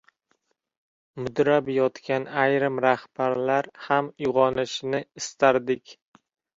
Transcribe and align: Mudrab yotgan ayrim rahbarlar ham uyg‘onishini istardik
Mudrab 1.25 1.69
yotgan 1.75 2.27
ayrim 2.45 2.83
rahbarlar 2.89 3.71
ham 3.87 4.13
uyg‘onishini 4.17 5.07
istardik 5.25 5.99